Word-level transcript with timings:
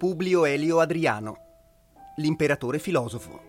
Publio 0.00 0.46
Elio 0.46 0.80
Adriano, 0.80 1.36
l'imperatore 2.16 2.78
filosofo. 2.78 3.48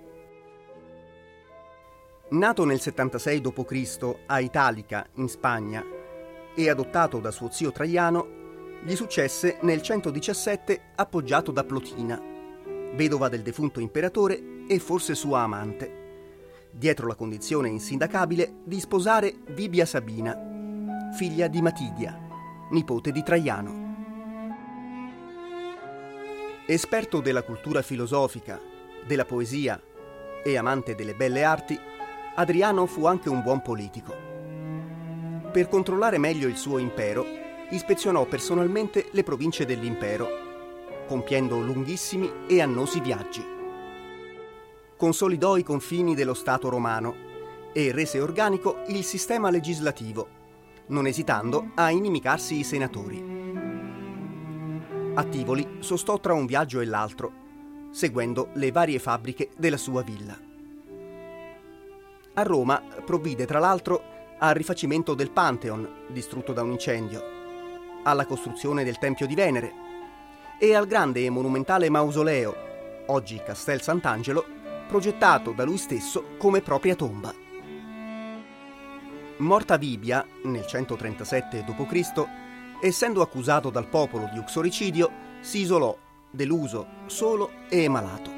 Nato 2.31 2.65
nel 2.65 2.81
76 2.81 3.41
d.C. 3.41 4.15
a 4.25 4.39
Italica, 4.39 5.07
in 5.15 5.29
Spagna, 5.29 5.81
e 6.53 6.69
adottato 6.69 7.19
da 7.19 7.31
suo 7.31 7.49
zio 7.51 7.71
Traiano, 7.71 8.39
gli 8.83 8.95
successe 8.95 9.59
nel 9.61 9.81
117 9.81 10.81
appoggiato 10.95 11.51
da 11.51 11.63
Plotina, 11.63 12.21
vedova 12.95 13.29
del 13.29 13.41
defunto 13.41 13.79
imperatore 13.79 14.65
e 14.67 14.79
forse 14.79 15.15
sua 15.15 15.41
amante, 15.41 16.69
dietro 16.71 17.07
la 17.07 17.15
condizione 17.15 17.69
insindacabile 17.69 18.55
di 18.65 18.79
sposare 18.79 19.35
Vibia 19.49 19.85
Sabina, 19.85 21.09
figlia 21.13 21.47
di 21.47 21.61
Matidia, 21.61 22.30
nipote 22.71 23.11
di 23.11 23.21
Traiano. 23.21 23.89
Esperto 26.65 27.19
della 27.19 27.43
cultura 27.43 27.81
filosofica, 27.81 28.59
della 29.05 29.25
poesia 29.25 29.81
e 30.43 30.57
amante 30.57 30.95
delle 30.95 31.13
belle 31.13 31.43
arti, 31.43 31.77
Adriano 32.35 32.85
fu 32.85 33.05
anche 33.05 33.29
un 33.29 33.41
buon 33.41 33.61
politico. 33.61 34.15
Per 35.51 35.67
controllare 35.67 36.17
meglio 36.17 36.47
il 36.47 36.55
suo 36.55 36.77
impero, 36.77 37.25
ispezionò 37.71 38.25
personalmente 38.25 39.09
le 39.11 39.23
province 39.23 39.65
dell'impero, 39.65 40.29
compiendo 41.07 41.59
lunghissimi 41.59 42.31
e 42.47 42.61
annosi 42.61 43.01
viaggi. 43.01 43.43
Consolidò 44.95 45.57
i 45.57 45.63
confini 45.63 46.15
dello 46.15 46.33
Stato 46.33 46.69
romano 46.69 47.29
e 47.73 47.91
rese 47.91 48.21
organico 48.21 48.83
il 48.87 49.03
sistema 49.03 49.49
legislativo, 49.49 50.39
non 50.87 51.07
esitando 51.07 51.71
a 51.75 51.89
inimicarsi 51.89 52.59
i 52.59 52.63
senatori. 52.63 53.29
A 55.13 55.23
Tivoli 55.25 55.77
sostò 55.79 56.19
tra 56.19 56.33
un 56.33 56.45
viaggio 56.45 56.79
e 56.79 56.85
l'altro, 56.85 57.31
seguendo 57.91 58.49
le 58.53 58.71
varie 58.71 58.99
fabbriche 58.99 59.49
della 59.57 59.77
sua 59.77 60.01
villa. 60.01 60.37
A 62.33 62.43
Roma 62.43 62.81
provvide 63.05 63.45
tra 63.45 63.59
l'altro 63.59 64.03
al 64.39 64.53
rifacimento 64.53 65.13
del 65.13 65.31
Pantheon, 65.31 66.05
distrutto 66.07 66.53
da 66.53 66.63
un 66.63 66.71
incendio, 66.71 67.21
alla 68.03 68.25
costruzione 68.25 68.83
del 68.83 68.97
Tempio 68.97 69.27
di 69.27 69.35
Venere 69.35 69.73
e 70.57 70.73
al 70.73 70.87
grande 70.87 71.25
e 71.25 71.29
monumentale 71.29 71.89
mausoleo, 71.89 72.55
oggi 73.07 73.41
Castel 73.43 73.81
Sant'Angelo, 73.81 74.45
progettato 74.87 75.51
da 75.51 75.63
lui 75.63 75.77
stesso 75.77 76.35
come 76.37 76.61
propria 76.61 76.95
tomba. 76.95 77.50
Morta 79.41 79.77
Vibia 79.77 80.23
nel 80.43 80.67
137 80.67 81.63
d.C., 81.63 82.27
essendo 82.79 83.23
accusato 83.23 83.71
dal 83.71 83.87
popolo 83.87 84.29
di 84.31 84.37
uxoricidio, 84.37 85.09
si 85.39 85.61
isolò, 85.61 85.97
deluso, 86.29 86.85
solo 87.07 87.49
e 87.67 87.89
malato. 87.89 88.29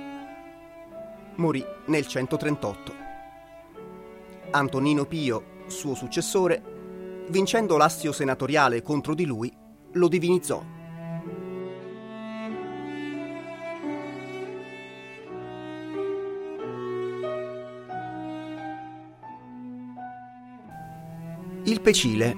Morì 1.35 1.63
nel 1.87 2.07
138. 2.07 2.93
Antonino 4.51 5.03
Pio, 5.03 5.63
suo 5.67 5.93
successore, 5.93 7.25
vincendo 7.27 7.75
l'astio 7.75 8.13
senatoriale 8.13 8.81
contro 8.81 9.13
di 9.13 9.25
lui, 9.25 9.53
lo 9.91 10.07
divinizzò. 10.07 10.63
Il 21.65 21.79
Pecile 21.79 22.35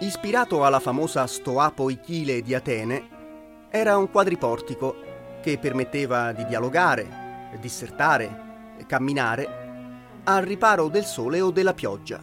Ispirato 0.00 0.64
alla 0.64 0.80
famosa 0.80 1.26
Stoa 1.26 1.72
Poichile 1.72 2.40
di 2.40 2.54
Atene, 2.54 3.68
era 3.68 3.98
un 3.98 4.10
quadriportico 4.10 4.96
che 5.42 5.58
permetteva 5.58 6.32
di 6.32 6.46
dialogare, 6.46 7.50
dissertare, 7.60 8.76
camminare 8.86 10.22
al 10.24 10.42
riparo 10.42 10.88
del 10.88 11.04
sole 11.04 11.42
o 11.42 11.50
della 11.50 11.74
pioggia. 11.74 12.18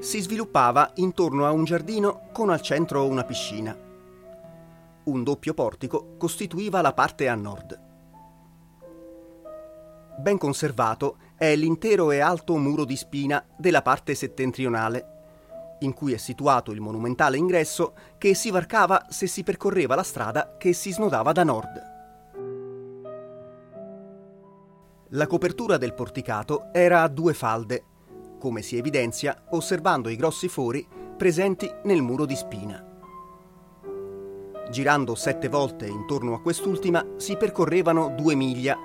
Si 0.00 0.20
sviluppava 0.20 0.90
intorno 0.96 1.46
a 1.46 1.52
un 1.52 1.62
giardino 1.62 2.28
con 2.32 2.50
al 2.50 2.60
centro 2.60 3.06
una 3.06 3.22
piscina. 3.22 3.76
Un 5.04 5.22
doppio 5.22 5.54
portico 5.54 6.16
costituiva 6.18 6.80
la 6.80 6.92
parte 6.92 7.28
a 7.28 7.36
nord. 7.36 7.84
Ben 10.18 10.38
conservato 10.38 11.18
è 11.36 11.54
l'intero 11.54 12.10
e 12.10 12.20
alto 12.20 12.56
muro 12.56 12.84
di 12.84 12.96
spina 12.96 13.44
della 13.56 13.82
parte 13.82 14.14
settentrionale, 14.14 15.14
in 15.80 15.92
cui 15.92 16.12
è 16.12 16.16
situato 16.16 16.72
il 16.72 16.80
monumentale 16.80 17.36
ingresso 17.36 17.94
che 18.16 18.34
si 18.34 18.50
varcava 18.50 19.06
se 19.10 19.26
si 19.26 19.42
percorreva 19.42 19.94
la 19.94 20.02
strada 20.02 20.56
che 20.56 20.72
si 20.72 20.92
snodava 20.92 21.32
da 21.32 21.44
nord. 21.44 21.94
La 25.10 25.26
copertura 25.26 25.76
del 25.76 25.94
porticato 25.94 26.72
era 26.72 27.02
a 27.02 27.08
due 27.08 27.34
falde, 27.34 27.84
come 28.38 28.62
si 28.62 28.76
evidenzia 28.76 29.44
osservando 29.50 30.08
i 30.08 30.16
grossi 30.16 30.48
fori 30.48 30.86
presenti 31.16 31.70
nel 31.84 32.02
muro 32.02 32.24
di 32.24 32.34
spina. 32.34 32.84
Girando 34.70 35.14
sette 35.14 35.48
volte 35.48 35.86
intorno 35.86 36.34
a 36.34 36.40
quest'ultima 36.40 37.04
si 37.16 37.36
percorrevano 37.36 38.14
due 38.16 38.34
miglia, 38.34 38.76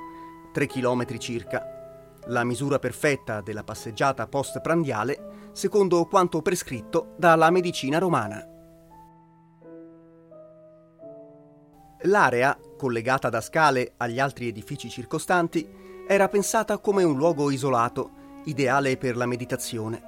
tre 0.54 0.68
chilometri 0.68 1.20
circa, 1.20 1.71
la 2.28 2.44
misura 2.44 2.80
perfetta 2.80 3.42
della 3.42 3.64
passeggiata 3.64 4.28
postprandiale 4.28 5.50
secondo 5.54 6.06
quanto 6.06 6.42
prescritto 6.42 7.14
dalla 7.18 7.50
medicina 7.50 7.98
romana. 7.98 8.46
L'area, 12.06 12.58
collegata 12.78 13.30
da 13.30 13.42
scale 13.42 13.94
agli 13.98 14.20
altri 14.20 14.48
edifici 14.48 14.90
circostanti, 14.90 15.68
era 16.08 16.28
pensata 16.28 16.80
come 16.80 17.04
un 17.04 17.16
luogo 17.16 17.52
isolato, 17.52 18.10
ideale 18.46 18.98
per 18.98 19.16
la 19.16 19.28
meditazione, 19.28 20.02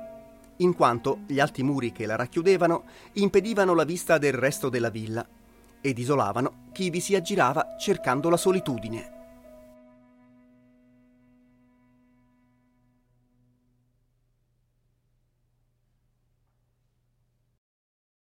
in 0.58 0.74
quanto 0.74 1.20
gli 1.28 1.40
alti 1.40 1.62
muri 1.62 1.92
che 1.92 2.08
la 2.08 2.16
racchiudevano 2.16 2.84
impedivano 3.14 3.76
la 3.76 3.84
vista 3.84 4.18
del 4.18 4.34
resto 4.34 4.70
della 4.70 4.90
villa 4.90 5.26
ed 5.82 6.00
isolavano 6.00 6.70
chi 6.72 6.90
vi 6.90 7.00
si 7.00 7.14
aggirava 7.14 7.76
cercando 7.78 8.30
la 8.30 8.38
solitudine. 8.38 9.13